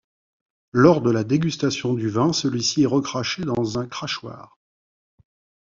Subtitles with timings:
[0.71, 4.57] Lors de la dégustation du vin, celui-ci est recraché dans un crachoir.